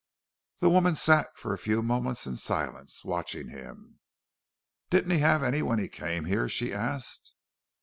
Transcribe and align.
The 0.61 0.69
woman 0.71 0.95
sat 0.95 1.37
for 1.37 1.53
a 1.53 1.59
few 1.59 1.83
moments 1.83 2.25
in 2.25 2.35
silence, 2.35 3.05
watching 3.05 3.49
him. 3.49 3.99
"Didn't 4.89 5.11
he 5.11 5.19
have 5.19 5.43
any 5.43 5.61
when 5.61 5.77
he 5.77 5.87
came 5.87 6.25
here?" 6.25 6.49
she 6.49 6.73
asked. 6.73 7.35